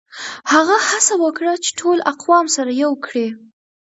هغه 0.51 0.75
هڅه 0.89 1.13
وکړه 1.23 1.53
چي 1.63 1.71
ټول 1.79 1.97
اقوام 2.13 2.45
سره 2.55 2.71
يو 2.83 2.91
کړي. 3.05 3.27